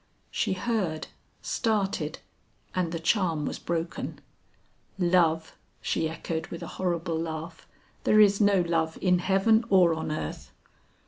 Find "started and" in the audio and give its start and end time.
1.43-2.91